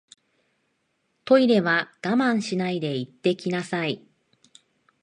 [1.25, 4.03] トイレは我慢しないで行ってきなさい